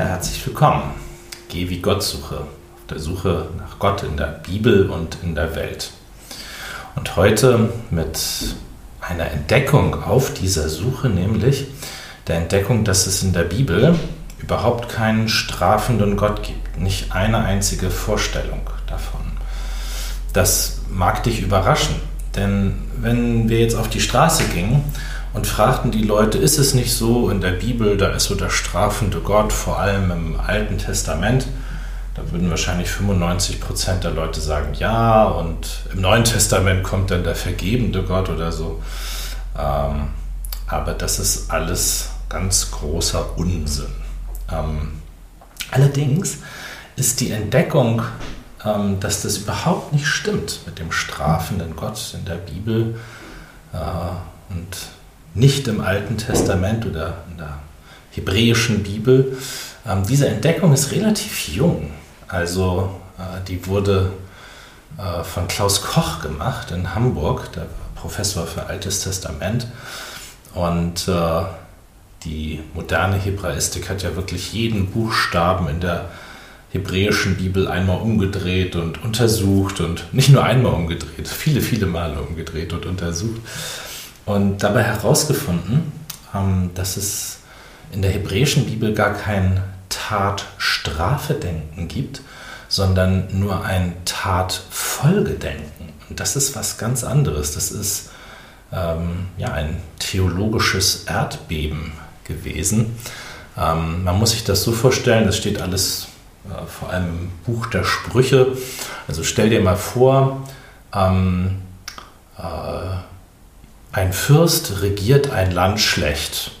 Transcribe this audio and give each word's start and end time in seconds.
Ja, 0.00 0.06
herzlich 0.06 0.46
willkommen. 0.46 0.94
Geh 1.50 1.68
wie 1.68 1.82
Gott 1.82 2.02
suche. 2.02 2.36
Auf 2.36 2.86
der 2.88 2.98
Suche 2.98 3.48
nach 3.58 3.78
Gott 3.78 4.02
in 4.02 4.16
der 4.16 4.28
Bibel 4.28 4.88
und 4.88 5.18
in 5.22 5.34
der 5.34 5.54
Welt. 5.54 5.90
Und 6.96 7.16
heute 7.16 7.68
mit 7.90 8.18
einer 9.02 9.30
Entdeckung 9.30 10.02
auf 10.02 10.32
dieser 10.32 10.70
Suche, 10.70 11.10
nämlich 11.10 11.66
der 12.28 12.36
Entdeckung, 12.36 12.82
dass 12.84 13.06
es 13.06 13.22
in 13.22 13.34
der 13.34 13.44
Bibel 13.44 13.94
überhaupt 14.38 14.88
keinen 14.88 15.28
strafenden 15.28 16.16
Gott 16.16 16.44
gibt. 16.44 16.78
Nicht 16.78 17.12
eine 17.12 17.40
einzige 17.40 17.90
Vorstellung 17.90 18.62
davon. 18.86 19.20
Das 20.32 20.80
mag 20.88 21.24
dich 21.24 21.42
überraschen, 21.42 21.96
denn 22.34 22.72
wenn 22.96 23.50
wir 23.50 23.60
jetzt 23.60 23.76
auf 23.76 23.90
die 23.90 24.00
Straße 24.00 24.44
gingen 24.44 24.82
und 25.32 25.46
fragten 25.46 25.90
die 25.90 26.02
Leute, 26.02 26.38
ist 26.38 26.58
es 26.58 26.74
nicht 26.74 26.92
so 26.92 27.30
in 27.30 27.40
der 27.40 27.52
Bibel, 27.52 27.96
da 27.96 28.08
ist 28.10 28.24
so 28.24 28.34
der 28.34 28.50
strafende 28.50 29.20
Gott, 29.20 29.52
vor 29.52 29.78
allem 29.78 30.10
im 30.10 30.40
Alten 30.40 30.78
Testament. 30.78 31.46
Da 32.14 32.22
würden 32.32 32.50
wahrscheinlich 32.50 32.90
95 32.90 33.60
Prozent 33.60 34.02
der 34.02 34.10
Leute 34.10 34.40
sagen 34.40 34.74
ja 34.74 35.24
und 35.24 35.84
im 35.92 36.00
Neuen 36.00 36.24
Testament 36.24 36.82
kommt 36.82 37.12
dann 37.12 37.22
der 37.22 37.36
vergebende 37.36 38.02
Gott 38.02 38.28
oder 38.28 38.50
so. 38.50 38.82
Ähm, 39.56 40.08
aber 40.66 40.94
das 40.94 41.18
ist 41.20 41.50
alles 41.50 42.10
ganz 42.28 42.70
großer 42.72 43.38
Unsinn. 43.38 43.94
Ähm, 44.50 45.00
allerdings 45.70 46.38
ist 46.96 47.20
die 47.20 47.30
Entdeckung, 47.30 48.02
ähm, 48.64 48.98
dass 48.98 49.22
das 49.22 49.38
überhaupt 49.38 49.92
nicht 49.92 50.06
stimmt 50.06 50.60
mit 50.66 50.78
dem 50.80 50.90
strafenden 50.90 51.76
Gott 51.76 52.14
in 52.14 52.24
der 52.24 52.36
Bibel 52.36 52.98
äh, 53.72 54.52
und 54.52 54.76
nicht 55.34 55.68
im 55.68 55.80
Alten 55.80 56.16
Testament 56.16 56.86
oder 56.86 57.18
in 57.30 57.38
der 57.38 57.58
hebräischen 58.10 58.82
Bibel. 58.82 59.36
Ähm, 59.86 60.02
diese 60.08 60.28
Entdeckung 60.28 60.72
ist 60.72 60.92
relativ 60.92 61.48
jung. 61.48 61.90
Also 62.28 63.00
äh, 63.18 63.44
die 63.46 63.66
wurde 63.66 64.12
äh, 64.98 65.24
von 65.24 65.48
Klaus 65.48 65.82
Koch 65.82 66.20
gemacht 66.20 66.70
in 66.70 66.94
Hamburg, 66.94 67.52
der 67.52 67.66
Professor 67.94 68.46
für 68.46 68.66
Altes 68.66 69.00
Testament. 69.00 69.66
Und 70.54 71.06
äh, 71.08 71.42
die 72.24 72.60
moderne 72.74 73.16
Hebraistik 73.16 73.88
hat 73.88 74.02
ja 74.02 74.16
wirklich 74.16 74.52
jeden 74.52 74.90
Buchstaben 74.90 75.68
in 75.68 75.80
der 75.80 76.10
hebräischen 76.72 77.36
Bibel 77.36 77.66
einmal 77.66 78.00
umgedreht 78.00 78.76
und 78.76 79.02
untersucht 79.02 79.80
und 79.80 80.12
nicht 80.12 80.28
nur 80.28 80.44
einmal 80.44 80.72
umgedreht, 80.74 81.26
viele, 81.26 81.60
viele 81.60 81.86
Male 81.86 82.20
umgedreht 82.20 82.72
und 82.72 82.86
untersucht 82.86 83.40
und 84.30 84.62
dabei 84.62 84.84
herausgefunden, 84.84 85.92
ähm, 86.34 86.70
dass 86.74 86.96
es 86.96 87.38
in 87.92 88.02
der 88.02 88.12
hebräischen 88.12 88.66
Bibel 88.66 88.94
gar 88.94 89.14
kein 89.14 89.60
Tat-Strafe-Denken 89.88 91.88
gibt, 91.88 92.22
sondern 92.68 93.26
nur 93.32 93.64
ein 93.64 93.94
Tat-Folgedenken. 94.04 95.88
Und 96.08 96.20
das 96.20 96.36
ist 96.36 96.54
was 96.54 96.78
ganz 96.78 97.02
anderes. 97.02 97.54
Das 97.54 97.72
ist 97.72 98.10
ähm, 98.72 99.26
ja, 99.36 99.52
ein 99.52 99.78
theologisches 99.98 101.04
Erdbeben 101.04 101.92
gewesen. 102.22 102.96
Ähm, 103.58 104.04
man 104.04 104.16
muss 104.16 104.30
sich 104.30 104.44
das 104.44 104.62
so 104.62 104.70
vorstellen, 104.70 105.26
das 105.26 105.36
steht 105.36 105.60
alles 105.60 106.06
äh, 106.44 106.66
vor 106.66 106.90
allem 106.90 107.08
im 107.08 107.30
Buch 107.44 107.66
der 107.66 107.82
Sprüche. 107.82 108.56
Also 109.08 109.24
stell 109.24 109.50
dir 109.50 109.60
mal 109.60 109.76
vor, 109.76 110.48
ähm, 110.94 111.56
äh, 112.38 113.09
ein 113.92 114.12
Fürst 114.12 114.82
regiert 114.82 115.30
ein 115.30 115.50
Land 115.50 115.80
schlecht, 115.80 116.52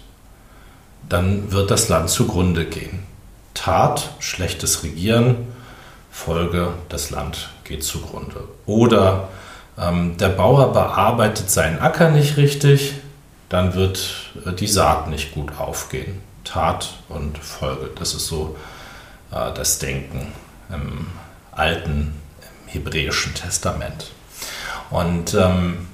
dann 1.08 1.52
wird 1.52 1.70
das 1.70 1.88
Land 1.88 2.10
zugrunde 2.10 2.64
gehen. 2.64 3.04
Tat, 3.54 4.10
schlechtes 4.20 4.82
Regieren, 4.82 5.36
Folge, 6.10 6.72
das 6.88 7.10
Land 7.10 7.50
geht 7.64 7.84
zugrunde. 7.84 8.44
Oder 8.66 9.28
ähm, 9.78 10.16
der 10.16 10.30
Bauer 10.30 10.72
bearbeitet 10.72 11.50
seinen 11.50 11.78
Acker 11.78 12.10
nicht 12.10 12.36
richtig, 12.36 12.94
dann 13.48 13.74
wird 13.74 14.32
äh, 14.46 14.52
die 14.52 14.66
Saat 14.66 15.08
nicht 15.08 15.32
gut 15.32 15.58
aufgehen. 15.58 16.20
Tat 16.44 16.94
und 17.08 17.38
Folge, 17.38 17.90
das 17.96 18.14
ist 18.14 18.26
so 18.26 18.56
äh, 19.30 19.52
das 19.54 19.78
Denken 19.78 20.32
im 20.68 21.06
alten 21.52 22.14
im 22.64 22.72
hebräischen 22.72 23.34
Testament. 23.34 24.10
Und 24.90 25.34
ähm, 25.34 25.74
äh, 25.74 25.89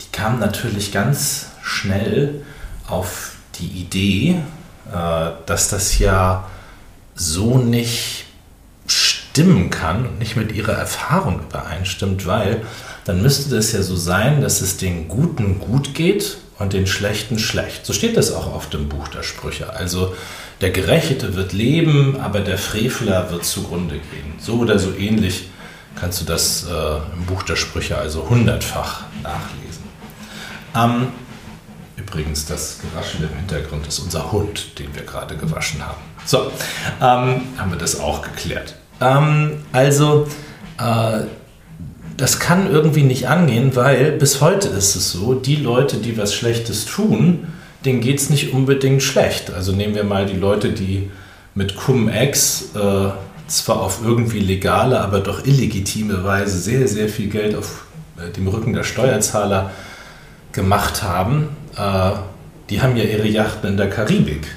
die 0.00 0.12
kam 0.12 0.38
natürlich 0.38 0.92
ganz 0.92 1.46
schnell 1.62 2.42
auf 2.88 3.32
die 3.58 3.66
Idee, 3.66 4.36
äh, 4.92 5.30
dass 5.46 5.68
das 5.68 5.98
ja 5.98 6.48
so 7.14 7.58
nicht 7.58 8.26
stimmen 8.86 9.70
kann 9.70 10.06
und 10.06 10.18
nicht 10.18 10.36
mit 10.36 10.52
ihrer 10.52 10.74
Erfahrung 10.74 11.40
übereinstimmt, 11.40 12.26
weil 12.26 12.62
dann 13.04 13.22
müsste 13.22 13.54
das 13.54 13.72
ja 13.72 13.82
so 13.82 13.96
sein, 13.96 14.40
dass 14.40 14.60
es 14.60 14.76
den 14.76 15.08
Guten 15.08 15.58
gut 15.58 15.94
geht 15.94 16.38
und 16.58 16.72
den 16.72 16.86
Schlechten 16.86 17.38
schlecht. 17.38 17.84
So 17.84 17.92
steht 17.92 18.16
das 18.16 18.32
auch 18.32 18.52
auf 18.52 18.68
dem 18.68 18.88
Buch 18.88 19.08
der 19.08 19.22
Sprüche. 19.22 19.74
Also 19.74 20.14
der 20.60 20.70
Gerechte 20.70 21.34
wird 21.34 21.52
leben, 21.52 22.18
aber 22.20 22.40
der 22.40 22.58
Frevler 22.58 23.30
wird 23.30 23.44
zugrunde 23.44 23.96
gehen. 23.96 24.34
So 24.38 24.54
oder 24.54 24.78
so 24.78 24.94
ähnlich 24.94 25.48
kannst 25.96 26.20
du 26.20 26.24
das 26.24 26.64
äh, 26.64 27.14
im 27.16 27.24
Buch 27.26 27.42
der 27.42 27.56
Sprüche 27.56 27.98
also 27.98 28.28
hundertfach 28.28 29.04
nachlesen. 29.22 29.84
Ähm, 30.74 31.08
übrigens, 31.96 32.46
das 32.46 32.78
Geraschel 32.78 33.28
im 33.30 33.36
Hintergrund 33.36 33.86
ist 33.86 33.98
unser 33.98 34.30
Hund, 34.30 34.78
den 34.78 34.94
wir 34.94 35.02
gerade 35.02 35.36
gewaschen 35.36 35.84
haben. 35.84 36.00
So, 36.24 36.50
ähm, 37.00 37.42
haben 37.56 37.70
wir 37.70 37.78
das 37.78 37.98
auch 37.98 38.22
geklärt. 38.22 38.76
Ähm, 39.00 39.64
also, 39.72 40.28
äh, 40.78 41.24
das 42.16 42.38
kann 42.38 42.70
irgendwie 42.70 43.02
nicht 43.02 43.28
angehen, 43.28 43.76
weil 43.76 44.12
bis 44.12 44.40
heute 44.40 44.68
ist 44.68 44.96
es 44.96 45.12
so, 45.12 45.34
die 45.34 45.56
Leute, 45.56 45.98
die 45.98 46.16
was 46.16 46.34
Schlechtes 46.34 46.86
tun, 46.86 47.46
denen 47.84 48.00
geht 48.00 48.18
es 48.18 48.30
nicht 48.30 48.52
unbedingt 48.52 49.02
schlecht. 49.02 49.50
Also 49.50 49.72
nehmen 49.72 49.94
wir 49.94 50.04
mal 50.04 50.26
die 50.26 50.36
Leute, 50.36 50.72
die 50.72 51.10
mit 51.54 51.76
Cum-Ex 51.76 52.70
äh, 52.74 53.10
zwar 53.46 53.80
auf 53.80 54.00
irgendwie 54.04 54.40
legale, 54.40 55.00
aber 55.00 55.20
doch 55.20 55.44
illegitime 55.44 56.24
Weise 56.24 56.58
sehr, 56.58 56.86
sehr 56.88 57.08
viel 57.08 57.28
Geld 57.28 57.54
auf 57.54 57.86
äh, 58.16 58.30
dem 58.30 58.48
Rücken 58.48 58.72
der 58.72 58.82
Steuerzahler 58.82 59.70
gemacht 60.52 61.02
haben. 61.02 61.48
Äh, 61.76 62.12
die 62.70 62.80
haben 62.82 62.96
ja 62.96 63.04
ihre 63.04 63.28
Yachten 63.28 63.70
in 63.70 63.76
der 63.76 63.90
Karibik, 63.90 64.48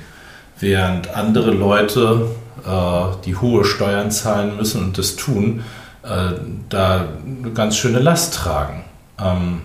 während 0.59 1.15
andere 1.15 1.51
Leute, 1.51 2.27
äh, 2.65 3.15
die 3.25 3.35
hohe 3.35 3.63
Steuern 3.65 4.11
zahlen 4.11 4.57
müssen 4.57 4.83
und 4.83 4.97
das 4.97 5.15
tun, 5.15 5.63
da 6.01 7.07
eine 7.23 7.51
ganz 7.53 7.75
schöne 7.75 7.99
Last 7.99 8.33
tragen. 8.33 8.85
Ähm, 9.19 9.61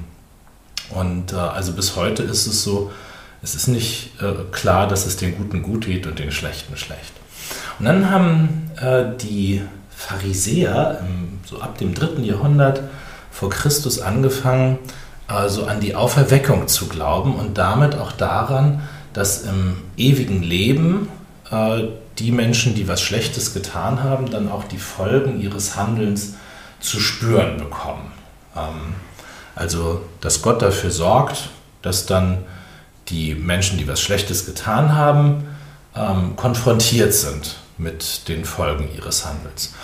und 0.90 1.32
also 1.32 1.72
bis 1.72 1.94
heute 1.94 2.24
ist 2.24 2.48
es 2.48 2.64
so, 2.64 2.90
es 3.40 3.54
ist 3.54 3.68
nicht 3.68 4.10
klar, 4.50 4.88
dass 4.88 5.06
es 5.06 5.16
den 5.16 5.38
Guten 5.38 5.62
gut 5.62 5.86
geht 5.86 6.08
und 6.08 6.18
den 6.18 6.32
Schlechten 6.32 6.76
schlecht. 6.76 7.12
Und 7.78 7.86
dann 7.86 8.10
haben 8.10 8.70
äh, 8.76 9.04
die 9.20 9.62
Pharisäer 9.90 11.00
im, 11.00 11.38
so 11.44 11.60
ab 11.60 11.78
dem 11.78 11.94
dritten 11.94 12.24
Jahrhundert 12.24 12.82
vor 13.30 13.50
Christus 13.50 14.00
angefangen, 14.00 14.78
also 15.26 15.66
an 15.66 15.80
die 15.80 15.94
Auferweckung 15.94 16.68
zu 16.68 16.88
glauben 16.88 17.34
und 17.34 17.58
damit 17.58 17.96
auch 17.96 18.12
daran, 18.12 18.82
dass 19.12 19.42
im 19.42 19.76
ewigen 19.96 20.42
Leben 20.42 21.08
äh, 21.50 21.84
die 22.18 22.30
Menschen, 22.30 22.74
die 22.74 22.86
was 22.86 23.00
Schlechtes 23.00 23.54
getan 23.54 24.02
haben, 24.02 24.30
dann 24.30 24.50
auch 24.50 24.64
die 24.64 24.78
Folgen 24.78 25.40
ihres 25.40 25.76
Handelns 25.76 26.34
zu 26.80 27.00
spüren 27.00 27.56
bekommen. 27.56 28.12
Ähm, 28.56 28.94
also, 29.56 30.02
dass 30.20 30.42
Gott 30.42 30.62
dafür 30.62 30.90
sorgt, 30.90 31.48
dass 31.82 32.06
dann 32.06 32.38
die 33.08 33.34
Menschen, 33.34 33.78
die 33.78 33.88
was 33.88 34.00
Schlechtes 34.00 34.46
getan 34.46 34.94
haben, 34.94 35.44
ähm, 35.96 36.36
konfrontiert 36.36 37.14
sind 37.14 37.56
mit 37.78 38.28
den 38.28 38.44
Folgen 38.44 38.88
ihres 38.94 39.26
Handelns. 39.26 39.74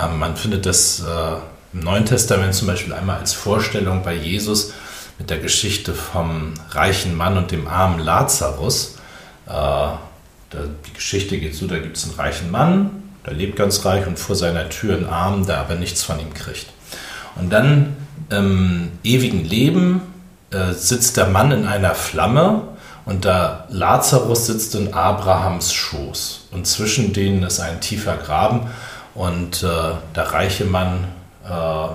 Ähm, 0.00 0.18
man 0.18 0.36
findet 0.36 0.66
das 0.66 1.00
äh, 1.00 1.36
im 1.72 1.80
Neuen 1.80 2.04
Testament 2.04 2.54
zum 2.54 2.66
Beispiel 2.66 2.92
einmal 2.92 3.18
als 3.18 3.32
Vorstellung 3.32 4.02
bei 4.02 4.14
Jesus 4.14 4.72
mit 5.18 5.30
der 5.30 5.38
Geschichte 5.38 5.94
vom 5.94 6.54
reichen 6.70 7.16
Mann 7.16 7.36
und 7.36 7.50
dem 7.50 7.68
armen 7.68 8.00
Lazarus. 8.00 8.96
Äh, 9.46 9.88
die 10.86 10.92
Geschichte 10.94 11.38
geht 11.38 11.54
so, 11.54 11.66
da 11.66 11.78
gibt 11.78 11.96
es 11.96 12.04
einen 12.04 12.14
reichen 12.14 12.50
Mann, 12.50 13.02
der 13.24 13.34
lebt 13.34 13.56
ganz 13.56 13.84
reich 13.84 14.06
und 14.06 14.18
vor 14.18 14.34
seiner 14.34 14.68
Tür 14.68 14.96
einen 14.96 15.06
Armen, 15.06 15.46
der 15.46 15.58
aber 15.58 15.76
nichts 15.76 16.02
von 16.02 16.18
ihm 16.18 16.34
kriegt. 16.34 16.66
Und 17.36 17.50
dann 17.50 17.96
im 18.30 18.90
ewigen 19.04 19.44
Leben 19.44 20.02
äh, 20.50 20.72
sitzt 20.72 21.16
der 21.16 21.26
Mann 21.26 21.52
in 21.52 21.66
einer 21.66 21.94
Flamme 21.94 22.62
und 23.10 23.24
der 23.24 23.64
Lazarus 23.70 24.46
sitzt 24.46 24.76
in 24.76 24.94
Abrahams 24.94 25.72
Schoß. 25.72 26.46
Und 26.52 26.68
zwischen 26.68 27.12
denen 27.12 27.42
ist 27.42 27.58
ein 27.58 27.80
tiefer 27.80 28.16
Graben 28.16 28.70
und 29.16 29.64
äh, 29.64 29.94
der 30.14 30.32
reiche 30.32 30.64
Mann 30.64 31.08
äh, 31.44 31.88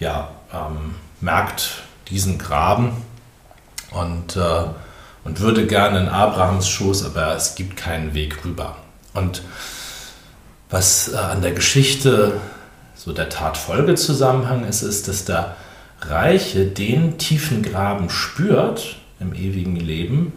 ja, 0.00 0.28
ähm, 0.52 0.96
merkt 1.20 1.82
diesen 2.08 2.36
Graben 2.36 2.90
und 3.92 4.36
äh, 4.36 4.64
und 5.22 5.38
würde 5.38 5.68
gerne 5.68 6.00
in 6.00 6.08
Abrahams 6.08 6.68
Schoß, 6.68 7.04
aber 7.04 7.36
es 7.36 7.54
gibt 7.54 7.76
keinen 7.76 8.14
Weg 8.14 8.44
rüber. 8.44 8.74
Und 9.14 9.42
was 10.68 11.12
äh, 11.12 11.16
an 11.16 11.42
der 11.42 11.52
Geschichte 11.52 12.40
so 12.96 13.12
der 13.12 13.28
Tatfolgezusammenhang 13.28 14.64
ist, 14.64 14.82
ist, 14.82 15.06
dass 15.06 15.24
der 15.24 15.54
Reiche 16.00 16.66
den 16.66 17.18
tiefen 17.18 17.62
Graben 17.62 18.10
spürt 18.10 18.96
im 19.20 19.34
ewigen 19.34 19.76
Leben, 19.76 20.32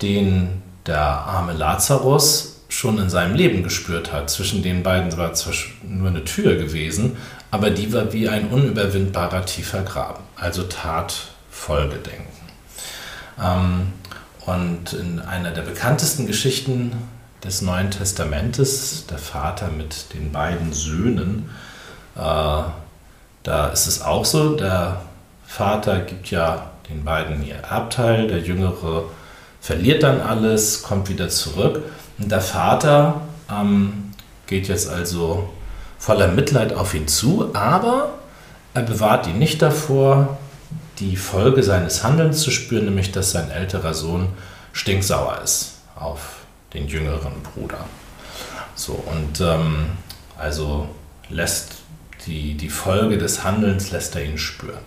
den 0.00 0.62
der 0.86 1.00
arme 1.00 1.52
Lazarus 1.52 2.62
schon 2.68 2.98
in 2.98 3.10
seinem 3.10 3.34
Leben 3.34 3.62
gespürt 3.62 4.12
hat. 4.12 4.30
Zwischen 4.30 4.62
den 4.62 4.82
beiden 4.82 5.16
war 5.16 5.34
zwar 5.34 5.54
nur 5.82 6.08
eine 6.08 6.24
Tür 6.24 6.56
gewesen, 6.56 7.16
aber 7.50 7.70
die 7.70 7.92
war 7.92 8.12
wie 8.12 8.28
ein 8.28 8.48
unüberwindbarer 8.48 9.44
tiefer 9.44 9.82
Graben, 9.82 10.22
also 10.36 10.62
Tatfolgedenken. 10.62 12.26
Ähm, 13.42 13.92
und 14.46 14.92
in 14.92 15.20
einer 15.20 15.50
der 15.50 15.62
bekanntesten 15.62 16.26
Geschichten 16.26 16.92
des 17.44 17.62
Neuen 17.62 17.90
Testamentes, 17.90 19.06
der 19.06 19.18
Vater 19.18 19.68
mit 19.68 20.14
den 20.14 20.32
beiden 20.32 20.72
Söhnen, 20.72 21.50
äh, 22.16 22.62
da 23.42 23.68
ist 23.72 23.86
es 23.86 24.02
auch 24.02 24.24
so, 24.24 24.54
der 24.54 25.00
Vater 25.50 25.98
gibt 26.02 26.30
ja 26.30 26.70
den 26.88 27.04
beiden 27.04 27.44
ihr 27.44 27.56
Erbteil, 27.56 28.28
der 28.28 28.38
Jüngere 28.38 29.06
verliert 29.60 30.04
dann 30.04 30.20
alles, 30.20 30.84
kommt 30.84 31.08
wieder 31.08 31.28
zurück. 31.28 31.82
Und 32.18 32.30
der 32.30 32.40
Vater 32.40 33.22
ähm, 33.50 34.12
geht 34.46 34.68
jetzt 34.68 34.88
also 34.88 35.50
voller 35.98 36.28
Mitleid 36.28 36.72
auf 36.72 36.94
ihn 36.94 37.08
zu, 37.08 37.50
aber 37.52 38.10
er 38.74 38.82
bewahrt 38.82 39.26
ihn 39.26 39.40
nicht 39.40 39.60
davor, 39.60 40.38
die 41.00 41.16
Folge 41.16 41.64
seines 41.64 42.04
Handelns 42.04 42.42
zu 42.42 42.52
spüren, 42.52 42.84
nämlich 42.84 43.10
dass 43.10 43.32
sein 43.32 43.50
älterer 43.50 43.92
Sohn 43.92 44.28
stinksauer 44.72 45.40
ist 45.42 45.78
auf 45.96 46.44
den 46.74 46.86
jüngeren 46.86 47.42
Bruder. 47.42 47.86
So, 48.76 48.92
und 48.92 49.40
ähm, 49.40 49.86
also 50.38 50.88
lässt 51.28 51.79
die, 52.26 52.54
die 52.54 52.68
Folge 52.68 53.18
des 53.18 53.44
Handelns 53.44 53.90
lässt 53.90 54.14
er 54.16 54.24
ihn 54.24 54.38
spüren. 54.38 54.80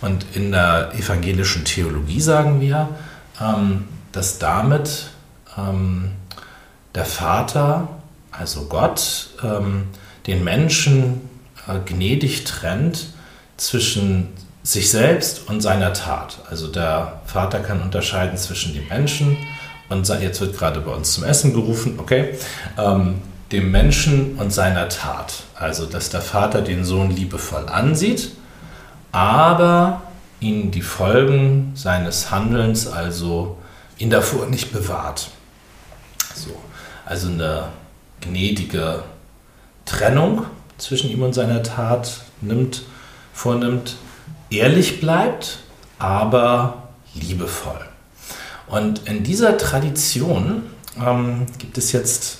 Und 0.00 0.24
in 0.34 0.52
der 0.52 0.92
evangelischen 0.94 1.64
Theologie 1.64 2.20
sagen 2.20 2.60
wir, 2.60 2.88
ähm, 3.40 3.84
dass 4.12 4.38
damit 4.38 5.10
ähm, 5.56 6.12
der 6.94 7.04
Vater, 7.04 7.88
also 8.32 8.66
Gott, 8.66 9.30
ähm, 9.42 9.84
den 10.26 10.44
Menschen 10.44 11.28
äh, 11.68 11.78
gnädig 11.84 12.44
trennt 12.44 13.08
zwischen 13.56 14.28
sich 14.62 14.90
selbst 14.90 15.48
und 15.48 15.60
seiner 15.60 15.92
Tat. 15.92 16.38
Also 16.50 16.68
der 16.68 17.22
Vater 17.24 17.60
kann 17.60 17.80
unterscheiden 17.80 18.36
zwischen 18.36 18.74
dem 18.74 18.88
Menschen 18.88 19.36
und 19.88 20.08
jetzt 20.08 20.40
wird 20.40 20.56
gerade 20.56 20.80
bei 20.80 20.92
uns 20.92 21.14
zum 21.14 21.24
Essen 21.24 21.52
gerufen, 21.52 21.98
okay, 21.98 22.34
ähm, 22.78 23.22
dem 23.52 23.70
Menschen 23.70 24.36
und 24.36 24.52
seiner 24.52 24.88
Tat. 24.88 25.44
Also 25.54 25.86
dass 25.86 26.10
der 26.10 26.22
Vater 26.22 26.62
den 26.62 26.84
Sohn 26.84 27.10
liebevoll 27.10 27.68
ansieht, 27.68 28.32
aber 29.12 30.02
ihn 30.40 30.70
die 30.70 30.82
Folgen 30.82 31.72
seines 31.74 32.30
Handelns, 32.30 32.86
also 32.86 33.58
ihn 33.98 34.10
davor 34.10 34.46
nicht 34.46 34.72
bewahrt. 34.72 35.30
So, 36.34 36.50
also 37.04 37.28
eine 37.28 37.68
gnädige 38.20 39.02
Trennung 39.84 40.46
zwischen 40.78 41.10
ihm 41.10 41.22
und 41.22 41.34
seiner 41.34 41.62
Tat 41.62 42.22
nimmt, 42.40 42.82
vornimmt, 43.32 43.96
ehrlich 44.48 45.00
bleibt, 45.00 45.58
aber 45.98 46.88
liebevoll. 47.14 47.80
Und 48.66 49.06
in 49.08 49.24
dieser 49.24 49.58
Tradition 49.58 50.62
ähm, 50.98 51.46
gibt 51.58 51.76
es 51.76 51.92
jetzt 51.92 52.39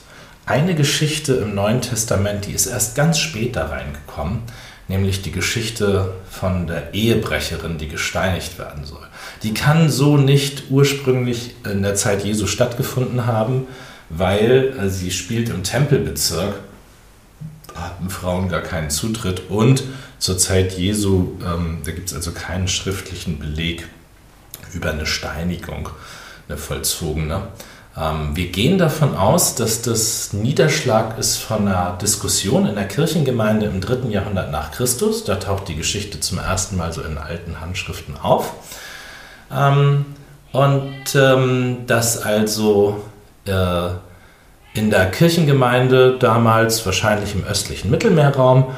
eine 0.50 0.74
Geschichte 0.74 1.34
im 1.34 1.54
Neuen 1.54 1.80
Testament, 1.80 2.46
die 2.46 2.52
ist 2.52 2.66
erst 2.66 2.96
ganz 2.96 3.18
spät 3.18 3.54
da 3.54 3.66
reingekommen, 3.66 4.42
nämlich 4.88 5.22
die 5.22 5.30
Geschichte 5.30 6.12
von 6.28 6.66
der 6.66 6.92
Ehebrecherin, 6.92 7.78
die 7.78 7.86
gesteinigt 7.86 8.58
werden 8.58 8.84
soll. 8.84 9.06
Die 9.44 9.54
kann 9.54 9.88
so 9.90 10.16
nicht 10.16 10.64
ursprünglich 10.68 11.54
in 11.64 11.82
der 11.82 11.94
Zeit 11.94 12.24
Jesu 12.24 12.48
stattgefunden 12.48 13.26
haben, 13.26 13.68
weil 14.08 14.76
äh, 14.76 14.90
sie 14.90 15.12
spielt 15.12 15.50
im 15.50 15.62
Tempelbezirk, 15.62 16.56
da 17.72 17.82
hatten 17.82 18.10
Frauen 18.10 18.48
gar 18.48 18.62
keinen 18.62 18.90
Zutritt 18.90 19.48
und 19.50 19.84
zur 20.18 20.36
Zeit 20.36 20.76
Jesu, 20.76 21.38
ähm, 21.46 21.78
da 21.84 21.92
gibt 21.92 22.08
es 22.08 22.14
also 22.14 22.32
keinen 22.32 22.66
schriftlichen 22.66 23.38
Beleg 23.38 23.86
über 24.74 24.90
eine 24.90 25.06
Steinigung, 25.06 25.90
eine 26.48 26.58
vollzogene. 26.58 27.48
Ähm, 27.96 28.34
wir 28.34 28.48
gehen 28.48 28.78
davon 28.78 29.16
aus, 29.16 29.54
dass 29.54 29.82
das 29.82 30.32
Niederschlag 30.32 31.18
ist 31.18 31.36
von 31.36 31.66
einer 31.66 31.98
Diskussion 32.00 32.66
in 32.66 32.74
der 32.74 32.86
Kirchengemeinde 32.86 33.66
im 33.66 33.80
dritten 33.80 34.10
Jahrhundert 34.10 34.50
nach 34.50 34.70
Christus. 34.70 35.24
Da 35.24 35.36
taucht 35.36 35.68
die 35.68 35.76
Geschichte 35.76 36.20
zum 36.20 36.38
ersten 36.38 36.76
Mal 36.76 36.92
so 36.92 37.02
in 37.02 37.18
alten 37.18 37.60
Handschriften 37.60 38.16
auf. 38.16 38.52
Ähm, 39.52 40.06
und 40.52 41.14
ähm, 41.14 41.78
dass 41.86 42.22
also 42.22 43.02
äh, 43.46 43.88
in 44.72 44.90
der 44.90 45.10
Kirchengemeinde 45.10 46.16
damals, 46.18 46.84
wahrscheinlich 46.86 47.34
im 47.34 47.44
östlichen 47.44 47.90
Mittelmeerraum, 47.90 48.68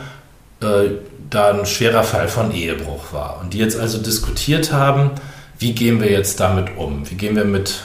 äh, 0.61 0.91
da 1.29 1.51
ein 1.51 1.67
schwerer 1.67 2.03
Fall 2.03 2.29
von 2.29 2.53
Ehebruch 2.53 3.13
war. 3.13 3.41
Und 3.41 3.55
die 3.55 3.59
jetzt 3.59 3.79
also 3.79 3.99
diskutiert 3.99 4.73
haben, 4.73 5.11
wie 5.59 5.73
gehen 5.73 6.01
wir 6.01 6.11
jetzt 6.11 6.41
damit 6.41 6.77
um? 6.77 7.09
Wie 7.11 7.15
gehen 7.15 7.37
wir 7.37 7.45
mit 7.45 7.85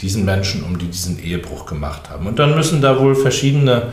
diesen 0.00 0.24
Menschen 0.24 0.62
um, 0.64 0.78
die 0.78 0.86
diesen 0.86 1.18
Ehebruch 1.18 1.66
gemacht 1.66 2.10
haben? 2.10 2.26
Und 2.26 2.38
dann 2.38 2.54
müssen 2.54 2.80
da 2.80 2.98
wohl 2.98 3.14
verschiedene 3.14 3.92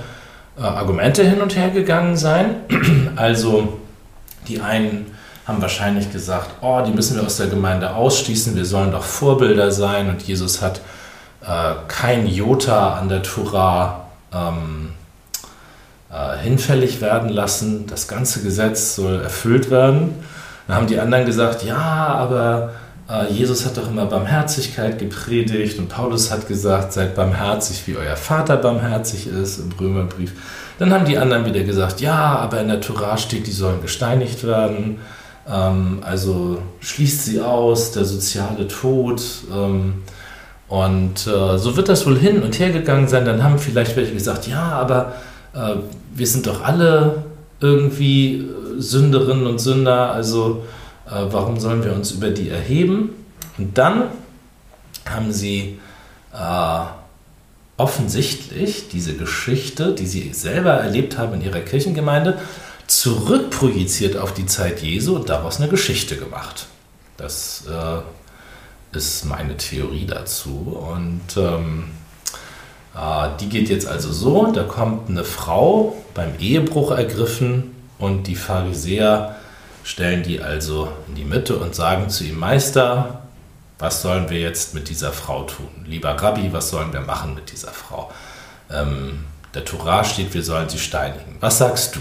äh, 0.58 0.62
Argumente 0.62 1.24
hin 1.24 1.42
und 1.42 1.56
her 1.56 1.70
gegangen 1.70 2.18
sein. 2.18 2.56
also 3.16 3.80
die 4.48 4.60
einen 4.60 5.08
haben 5.46 5.62
wahrscheinlich 5.62 6.12
gesagt, 6.12 6.50
oh, 6.62 6.82
die 6.86 6.92
müssen 6.92 7.18
wir 7.18 7.24
aus 7.26 7.38
der 7.38 7.48
Gemeinde 7.48 7.96
ausschließen, 7.96 8.56
wir 8.56 8.66
sollen 8.66 8.92
doch 8.92 9.04
Vorbilder 9.04 9.72
sein 9.72 10.10
und 10.10 10.22
Jesus 10.22 10.62
hat 10.62 10.80
äh, 11.46 11.74
kein 11.88 12.28
Jota 12.28 12.94
an 12.94 13.10
der 13.10 13.24
Tora 13.24 14.08
ähm, 14.34 14.94
äh, 16.12 16.38
hinfällig 16.38 17.02
werden 17.02 17.30
lassen, 17.30 17.88
das 17.88 18.08
ganze 18.08 18.42
Gesetz 18.42 18.96
soll 18.96 19.22
erfüllt 19.22 19.70
werden. 19.70 20.24
Dann 20.68 20.78
haben 20.78 20.88
die 20.88 21.00
anderen 21.00 21.26
gesagt, 21.26 21.64
ja, 21.64 21.78
aber 21.78 22.72
Jesus 23.30 23.66
hat 23.66 23.76
doch 23.76 23.90
immer 23.90 24.06
Barmherzigkeit 24.06 24.98
gepredigt 24.98 25.78
und 25.78 25.90
Paulus 25.90 26.32
hat 26.32 26.48
gesagt, 26.48 26.94
seid 26.94 27.16
barmherzig, 27.16 27.86
wie 27.86 27.98
euer 27.98 28.16
Vater 28.16 28.56
barmherzig 28.56 29.28
ist 29.28 29.60
im 29.60 29.72
Römerbrief. 29.80 30.32
Dann 30.80 30.94
haben 30.94 31.06
die 31.06 31.18
anderen 31.18 31.46
wieder 31.46 31.64
gesagt, 31.64 32.02
ja, 32.02 32.38
aber 32.38 32.62
in 32.62 32.70
der 32.70 32.82
Tora 32.82 33.18
steht, 33.18 33.46
die 33.46 33.52
sollen 33.52 33.82
gesteinigt 33.82 34.46
werden. 34.46 35.00
Ähm, 35.48 36.00
also 36.02 36.60
schließt 36.80 37.26
sie 37.26 37.42
aus, 37.42 37.92
der 37.92 38.06
soziale 38.06 38.68
Tod. 38.68 39.22
Ähm, 39.54 40.04
und 40.68 41.28
äh, 41.28 41.58
so 41.58 41.76
wird 41.76 41.90
das 41.90 42.06
wohl 42.08 42.18
hin 42.18 42.42
und 42.42 42.58
her 42.58 42.72
gegangen 42.72 43.08
sein. 43.08 43.26
Dann 43.26 43.44
haben 43.44 43.60
vielleicht 43.60 43.96
welche 43.96 44.14
gesagt, 44.14 44.48
ja, 44.48 44.64
aber 44.64 45.14
äh, 45.54 45.76
wir 46.16 46.28
sind 46.28 46.48
doch 46.48 46.64
alle 46.64 47.24
irgendwie 47.60 48.38
äh, 48.38 48.82
Sünderinnen 48.82 49.46
und 49.46 49.60
Sünder, 49.60 50.12
also 50.12 50.64
äh, 50.64 50.83
warum 51.06 51.60
sollen 51.60 51.84
wir 51.84 51.94
uns 51.94 52.12
über 52.12 52.30
die 52.30 52.50
erheben? 52.50 53.10
Und 53.58 53.78
dann 53.78 54.10
haben 55.06 55.32
sie 55.32 55.80
äh, 56.34 56.86
offensichtlich 57.78 58.90
diese 58.90 59.16
Geschichte, 59.16 59.94
die 59.94 60.06
sie 60.06 60.34
selber 60.34 60.72
erlebt 60.72 61.18
haben 61.18 61.34
in 61.36 61.42
ihrer 61.42 61.62
Kirchengemeinde, 61.62 62.40
zurückprojiziert 62.88 64.18
auf 64.18 64.34
die 64.34 64.46
Zeit 64.46 64.82
Jesu 64.82 65.16
und 65.16 65.30
daraus 65.30 65.58
eine 65.58 65.70
Geschichte 65.70 66.18
gemacht. 66.18 66.68
Das 67.18 67.64
äh, 67.68 68.98
ist 68.98 69.26
meine 69.26 69.58
Theorie 69.58 70.06
dazu. 70.06 70.78
Und 70.92 71.38
ähm, 71.38 71.86
äh, 72.96 73.30
die 73.40 73.50
geht 73.50 73.70
jetzt 73.70 73.88
also 73.88 74.12
so, 74.12 74.52
da 74.52 74.64
kommt 74.64 75.10
eine 75.10 75.24
Frau 75.24 75.96
beim 76.14 76.34
Ehebruch 76.40 76.92
ergriffen 76.92 77.72
und 77.98 78.28
die 78.28 78.36
Pharisäer 78.36 79.36
stellen 79.84 80.24
die 80.24 80.42
also 80.42 80.92
in 81.08 81.16
die 81.16 81.26
Mitte 81.26 81.58
und 81.58 81.76
sagen 81.76 82.10
zu 82.10 82.24
ihm, 82.24 82.40
Meister, 82.40 83.24
was 83.80 84.02
sollen 84.02 84.30
wir 84.30 84.40
jetzt 84.40 84.74
mit 84.74 84.90
dieser 84.90 85.12
Frau 85.12 85.44
tun? 85.44 85.68
Lieber 85.86 86.12
Rabbi, 86.12 86.54
was 86.54 86.70
sollen 86.70 86.94
wir 86.94 87.02
machen 87.02 87.36
mit 87.36 87.52
dieser 87.52 87.72
Frau? 87.72 88.12
Ähm, 88.72 89.26
der 89.54 89.66
Torah 89.66 90.04
steht, 90.04 90.34
wir 90.34 90.44
sollen 90.44 90.70
sie 90.70 90.80
steinigen. 90.80 91.38
Was 91.40 91.58
sagst 91.58 91.96
du? 91.96 92.00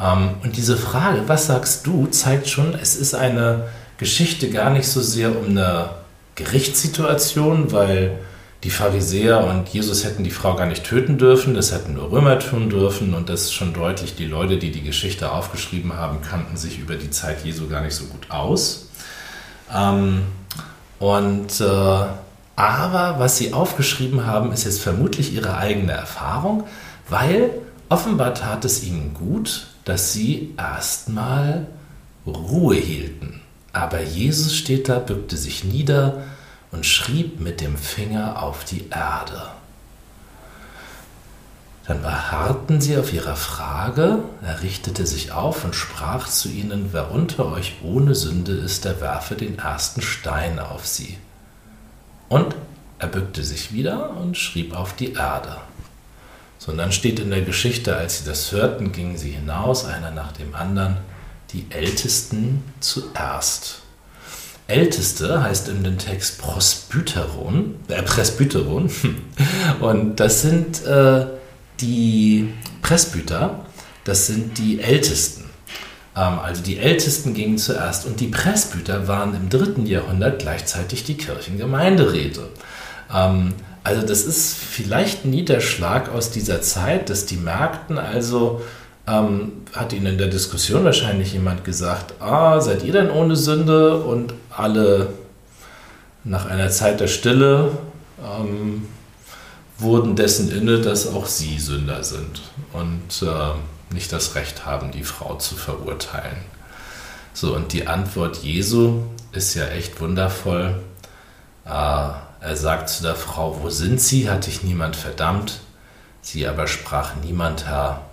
Ähm, 0.00 0.36
und 0.42 0.56
diese 0.56 0.76
Frage, 0.76 1.22
was 1.26 1.46
sagst 1.46 1.86
du, 1.86 2.06
zeigt 2.06 2.48
schon, 2.48 2.74
es 2.74 2.96
ist 2.96 3.14
eine 3.14 3.68
Geschichte 3.98 4.50
gar 4.50 4.70
nicht 4.70 4.88
so 4.88 5.00
sehr 5.00 5.36
um 5.36 5.46
eine 5.46 5.90
Gerichtssituation, 6.34 7.72
weil 7.72 8.18
die 8.64 8.70
Pharisäer 8.70 9.44
und 9.44 9.68
Jesus 9.68 10.04
hätten 10.04 10.24
die 10.24 10.30
Frau 10.30 10.56
gar 10.56 10.66
nicht 10.66 10.84
töten 10.84 11.16
dürfen, 11.18 11.54
das 11.54 11.72
hätten 11.72 11.94
nur 11.94 12.10
Römer 12.10 12.38
tun 12.38 12.68
dürfen 12.70 13.14
und 13.14 13.28
das 13.28 13.42
ist 13.42 13.52
schon 13.54 13.72
deutlich, 13.72 14.16
die 14.16 14.26
Leute, 14.26 14.58
die 14.58 14.72
die 14.72 14.82
Geschichte 14.82 15.30
aufgeschrieben 15.32 15.94
haben, 15.96 16.22
kannten 16.22 16.56
sich 16.56 16.78
über 16.78 16.96
die 16.96 17.10
Zeit 17.10 17.44
Jesu 17.44 17.68
gar 17.68 17.82
nicht 17.82 17.94
so 17.94 18.04
gut 18.06 18.30
aus. 18.30 18.88
Ähm, 19.74 20.22
Und 20.98 21.60
äh, 21.60 22.06
aber 22.56 23.14
was 23.18 23.38
sie 23.38 23.52
aufgeschrieben 23.52 24.26
haben, 24.26 24.50
ist 24.52 24.64
jetzt 24.64 24.80
vermutlich 24.80 25.32
ihre 25.32 25.56
eigene 25.56 25.92
Erfahrung, 25.92 26.64
weil 27.08 27.50
offenbar 27.88 28.34
tat 28.34 28.64
es 28.64 28.82
ihnen 28.82 29.14
gut, 29.14 29.68
dass 29.84 30.12
sie 30.12 30.54
erstmal 30.58 31.68
Ruhe 32.26 32.74
hielten. 32.74 33.40
Aber 33.72 34.02
Jesus 34.02 34.56
steht 34.56 34.88
da, 34.88 34.98
bückte 34.98 35.36
sich 35.36 35.62
nieder 35.62 36.24
und 36.70 36.86
schrieb 36.86 37.40
mit 37.40 37.60
dem 37.60 37.76
Finger 37.76 38.42
auf 38.42 38.64
die 38.64 38.88
Erde. 38.90 39.50
Dann 41.86 42.02
beharrten 42.02 42.82
sie 42.82 42.98
auf 42.98 43.14
ihrer 43.14 43.36
Frage, 43.36 44.18
er 44.42 44.62
richtete 44.62 45.06
sich 45.06 45.32
auf 45.32 45.64
und 45.64 45.74
sprach 45.74 46.28
zu 46.28 46.50
ihnen, 46.50 46.90
wer 46.92 47.10
unter 47.10 47.50
euch 47.50 47.76
ohne 47.82 48.14
Sünde 48.14 48.52
ist, 48.52 48.84
der 48.84 49.00
werfe 49.00 49.36
den 49.36 49.58
ersten 49.58 50.02
Stein 50.02 50.58
auf 50.58 50.86
sie. 50.86 51.16
Und 52.28 52.54
er 52.98 53.08
bückte 53.08 53.42
sich 53.42 53.72
wieder 53.72 54.10
und 54.10 54.36
schrieb 54.36 54.76
auf 54.76 54.94
die 54.94 55.14
Erde. 55.14 55.56
So, 56.58 56.72
und 56.72 56.78
dann 56.78 56.92
steht 56.92 57.20
in 57.20 57.30
der 57.30 57.42
Geschichte, 57.42 57.96
als 57.96 58.18
sie 58.18 58.28
das 58.28 58.52
hörten, 58.52 58.92
gingen 58.92 59.16
sie 59.16 59.30
hinaus, 59.30 59.86
einer 59.86 60.10
nach 60.10 60.32
dem 60.32 60.54
anderen, 60.54 60.98
die 61.52 61.66
Ältesten 61.70 62.62
zuerst. 62.80 63.80
Älteste 64.68 65.42
heißt 65.42 65.68
in 65.68 65.82
dem 65.82 65.98
Text 65.98 66.40
Prosbyteron, 66.40 67.76
äh, 67.88 68.02
Presbyteron. 68.02 68.90
Und 69.80 70.20
das 70.20 70.42
sind 70.42 70.84
äh, 70.84 71.26
die 71.80 72.52
Presbyter, 72.82 73.64
das 74.04 74.26
sind 74.26 74.58
die 74.58 74.80
Ältesten. 74.80 75.44
Ähm, 76.14 76.38
also 76.38 76.62
die 76.62 76.78
Ältesten 76.78 77.34
gingen 77.34 77.58
zuerst 77.58 78.06
und 78.06 78.20
die 78.20 78.26
Presbyter 78.28 79.08
waren 79.08 79.34
im 79.34 79.48
dritten 79.48 79.86
Jahrhundert 79.86 80.40
gleichzeitig 80.40 81.04
die 81.04 81.16
Kirchengemeinderäte. 81.16 82.48
Ähm, 83.14 83.54
also 83.84 84.06
das 84.06 84.24
ist 84.24 84.54
vielleicht 84.54 85.24
ein 85.24 85.30
Niederschlag 85.30 86.10
aus 86.10 86.30
dieser 86.30 86.60
Zeit, 86.60 87.08
dass 87.08 87.24
die 87.24 87.36
merkten 87.36 87.98
also, 87.98 88.60
ähm, 89.08 89.52
hat 89.72 89.92
ihnen 89.92 90.06
in 90.06 90.18
der 90.18 90.28
Diskussion 90.28 90.84
wahrscheinlich 90.84 91.32
jemand 91.32 91.64
gesagt, 91.64 92.14
ah, 92.20 92.60
seid 92.60 92.82
ihr 92.84 92.92
denn 92.92 93.10
ohne 93.10 93.36
Sünde? 93.36 94.00
Und 94.00 94.34
alle 94.50 95.08
nach 96.24 96.46
einer 96.46 96.70
Zeit 96.70 97.00
der 97.00 97.08
Stille 97.08 97.70
ähm, 98.22 98.86
wurden 99.78 100.16
dessen 100.16 100.50
inne, 100.50 100.80
dass 100.80 101.12
auch 101.12 101.26
sie 101.26 101.58
Sünder 101.58 102.02
sind 102.02 102.42
und 102.72 103.22
äh, 103.26 103.94
nicht 103.94 104.12
das 104.12 104.34
Recht 104.34 104.66
haben, 104.66 104.90
die 104.90 105.04
Frau 105.04 105.36
zu 105.36 105.54
verurteilen. 105.54 106.36
So, 107.32 107.54
und 107.54 107.72
die 107.72 107.86
Antwort 107.86 108.38
Jesu 108.38 109.02
ist 109.32 109.54
ja 109.54 109.68
echt 109.68 110.00
wundervoll. 110.00 110.74
Äh, 111.64 111.70
er 112.40 112.56
sagt 112.56 112.88
zu 112.88 113.02
der 113.02 113.14
Frau, 113.14 113.60
wo 113.62 113.70
sind 113.70 114.00
sie? 114.00 114.28
Hat 114.28 114.46
dich 114.46 114.62
niemand 114.62 114.96
verdammt? 114.96 115.60
Sie 116.20 116.46
aber 116.46 116.66
sprach, 116.66 117.12
niemand, 117.22 117.66
Herr. 117.66 118.07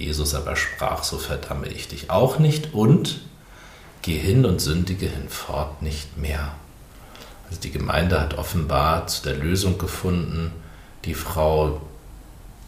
Jesus 0.00 0.34
aber 0.34 0.56
sprach, 0.56 1.04
so 1.04 1.18
verdamme 1.18 1.68
ich 1.68 1.88
dich 1.88 2.10
auch 2.10 2.38
nicht 2.38 2.72
und 2.72 3.20
geh 4.00 4.18
hin 4.18 4.46
und 4.46 4.60
sündige 4.60 5.06
hinfort 5.06 5.82
nicht 5.82 6.16
mehr. 6.16 6.52
Also 7.48 7.60
die 7.60 7.70
Gemeinde 7.70 8.18
hat 8.18 8.38
offenbar 8.38 9.06
zu 9.08 9.22
der 9.22 9.36
Lösung 9.36 9.76
gefunden, 9.76 10.52
die 11.04 11.14
Frau 11.14 11.82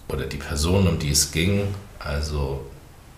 oder 0.09 0.27
die 0.27 0.37
Person, 0.37 0.87
um 0.87 0.99
die 0.99 1.11
es 1.11 1.33
ging, 1.33 1.75
also 1.99 2.67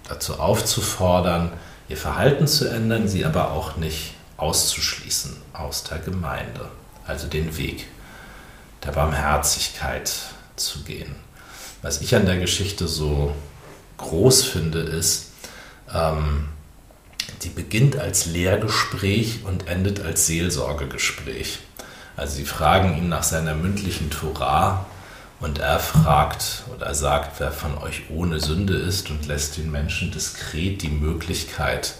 dazu 0.08 0.38
aufzufordern, 0.38 1.50
ihr 1.88 1.96
Verhalten 1.96 2.46
zu 2.46 2.70
ändern, 2.70 3.08
sie 3.08 3.24
aber 3.24 3.50
auch 3.50 3.76
nicht 3.76 4.14
auszuschließen 4.36 5.36
aus 5.54 5.82
der 5.84 5.98
Gemeinde, 5.98 6.68
also 7.04 7.26
den 7.26 7.56
Weg 7.56 7.86
der 8.84 8.92
Barmherzigkeit 8.92 10.12
zu 10.54 10.84
gehen. 10.84 11.16
Was 11.82 12.00
ich 12.00 12.14
an 12.14 12.26
der 12.26 12.38
Geschichte 12.38 12.86
so 12.86 13.34
groß 14.04 14.44
finde, 14.44 14.80
ist, 14.80 15.30
ähm, 15.92 16.48
die 17.42 17.48
beginnt 17.48 17.96
als 17.96 18.26
Lehrgespräch 18.26 19.40
und 19.44 19.68
endet 19.68 20.00
als 20.04 20.26
Seelsorgegespräch. 20.26 21.60
Also 22.16 22.36
sie 22.36 22.44
fragen 22.44 22.96
ihn 22.96 23.08
nach 23.08 23.22
seiner 23.22 23.54
mündlichen 23.54 24.10
Torah 24.10 24.86
und 25.40 25.58
er 25.58 25.80
fragt 25.80 26.62
oder 26.74 26.94
sagt, 26.94 27.40
wer 27.40 27.50
von 27.50 27.76
euch 27.78 28.02
ohne 28.08 28.40
Sünde 28.40 28.76
ist 28.76 29.10
und 29.10 29.26
lässt 29.26 29.56
den 29.56 29.70
Menschen 29.70 30.10
diskret 30.12 30.82
die 30.82 30.88
Möglichkeit, 30.88 31.94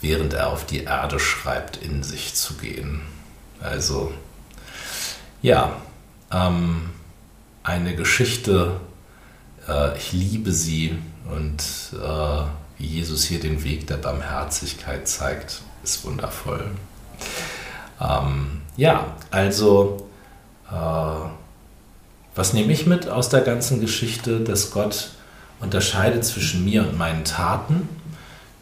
während 0.00 0.34
er 0.34 0.48
auf 0.48 0.66
die 0.66 0.84
Erde 0.84 1.20
schreibt, 1.20 1.76
in 1.76 2.02
sich 2.02 2.34
zu 2.34 2.54
gehen. 2.54 3.00
Also 3.60 4.12
ja, 5.40 5.76
ähm, 6.32 6.90
eine 7.62 7.94
Geschichte 7.94 8.80
äh, 9.68 9.96
ich 9.96 10.12
liebe 10.12 10.52
sie 10.52 10.98
und 11.30 11.62
äh, 11.92 12.42
wie 12.78 12.86
Jesus 12.86 13.24
hier 13.24 13.40
den 13.40 13.64
Weg 13.64 13.86
der 13.86 13.96
Barmherzigkeit 13.96 15.08
zeigt, 15.08 15.62
ist 15.82 16.04
wundervoll. 16.04 16.70
Ähm, 18.00 18.62
ja, 18.76 19.16
also 19.30 20.08
äh, 20.70 21.28
was 22.34 22.52
nehme 22.52 22.72
ich 22.72 22.86
mit 22.86 23.08
aus 23.08 23.28
der 23.28 23.40
ganzen 23.40 23.80
Geschichte, 23.80 24.40
dass 24.40 24.70
Gott 24.70 25.10
unterscheidet 25.60 26.24
zwischen 26.24 26.64
mir 26.64 26.82
und 26.82 26.96
meinen 26.96 27.24
Taten, 27.24 27.88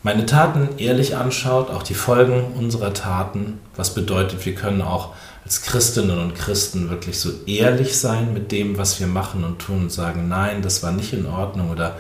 meine 0.07 0.25
Taten 0.25 0.69
ehrlich 0.79 1.17
anschaut, 1.17 1.69
auch 1.69 1.83
die 1.83 1.95
Folgen 1.95 2.53
unserer 2.57 2.95
Taten, 2.95 3.59
was 3.75 3.93
bedeutet, 3.93 4.47
wir 4.47 4.55
können 4.55 4.81
auch 4.81 5.15
als 5.43 5.63
Christinnen 5.63 6.21
und 6.21 6.37
Christen 6.37 6.91
wirklich 6.91 7.19
so 7.19 7.33
ehrlich 7.47 7.99
sein 7.99 8.33
mit 8.33 8.53
dem, 8.53 8.79
was 8.79 9.01
wir 9.01 9.09
machen 9.09 9.43
und 9.43 9.59
tun 9.59 9.81
und 9.81 9.91
sagen, 9.93 10.29
nein, 10.29 10.63
das 10.63 10.85
war 10.85 10.93
nicht 10.93 11.13
in 11.13 11.27
Ordnung 11.27 11.71
oder 11.71 11.97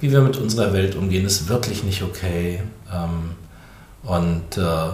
wie 0.00 0.10
wir 0.10 0.20
mit 0.20 0.36
unserer 0.36 0.72
Welt 0.72 0.96
umgehen, 0.96 1.24
ist 1.24 1.48
wirklich 1.48 1.84
nicht 1.84 2.02
okay. 2.02 2.60
Ähm, 2.92 3.36
und, 4.02 4.56
äh, 4.56 4.88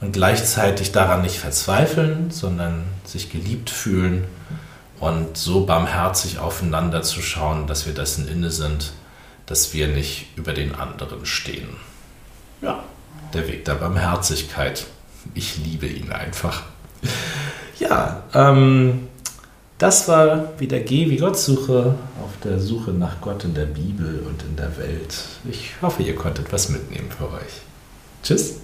und 0.00 0.12
gleichzeitig 0.14 0.92
daran 0.92 1.20
nicht 1.20 1.38
verzweifeln, 1.38 2.30
sondern 2.30 2.84
sich 3.04 3.28
geliebt 3.28 3.68
fühlen 3.68 4.24
und 4.98 5.36
so 5.36 5.66
barmherzig 5.66 6.38
aufeinander 6.38 7.02
zu 7.02 7.20
schauen, 7.20 7.66
dass 7.66 7.84
wir 7.84 7.92
dessen 7.92 8.26
inne 8.28 8.50
sind, 8.50 8.94
dass 9.44 9.74
wir 9.74 9.88
nicht 9.88 10.28
über 10.36 10.54
den 10.54 10.74
anderen 10.74 11.26
stehen. 11.26 11.68
Ja, 12.60 12.84
der 13.34 13.46
Weg 13.48 13.64
der 13.64 13.74
Barmherzigkeit. 13.74 14.86
Ich 15.34 15.58
liebe 15.58 15.86
ihn 15.86 16.12
einfach. 16.12 16.62
Ja, 17.78 18.22
ähm, 18.34 19.08
das 19.78 20.08
war 20.08 20.58
wieder 20.58 20.80
Geh 20.80 21.08
wie 21.10 21.18
Gott 21.18 21.38
suche 21.38 21.94
auf 22.22 22.30
der 22.42 22.58
Suche 22.58 22.90
nach 22.90 23.20
Gott 23.20 23.44
in 23.44 23.54
der 23.54 23.66
Bibel 23.66 24.24
und 24.26 24.42
in 24.42 24.56
der 24.56 24.76
Welt. 24.78 25.14
Ich 25.48 25.74
hoffe, 25.80 26.02
ihr 26.02 26.16
konntet 26.16 26.52
was 26.52 26.68
mitnehmen 26.68 27.10
für 27.16 27.30
euch. 27.30 27.62
Tschüss. 28.22 28.56